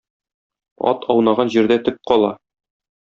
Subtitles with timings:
[0.91, 2.33] Ат аунаган җирдә төк кала.